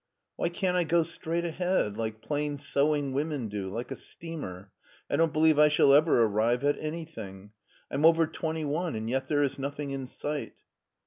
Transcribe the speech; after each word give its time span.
"Why 0.37 0.49
can't 0.49 0.75
I 0.75 0.83
go 0.83 1.03
straight 1.03 1.45
ahead 1.45 1.95
like 1.95 2.23
plain 2.23 2.57
sewing 2.57 3.13
women 3.13 3.49
do, 3.49 3.69
like 3.69 3.91
a 3.91 3.95
steamer? 3.95 4.71
I 5.11 5.15
don't 5.15 5.31
believe 5.31 5.59
I 5.59 5.67
shall 5.67 5.93
ever 5.93 6.23
arrive 6.23 6.63
at 6.63 6.79
anjrthing. 6.79 7.51
I'm 7.91 8.03
over 8.03 8.25
twenty 8.25 8.65
one, 8.65 8.95
and 8.95 9.07
yet 9.11 9.27
there 9.27 9.43
is 9.43 9.59
nothing 9.59 9.91
in 9.91 10.07
sight." 10.07 10.55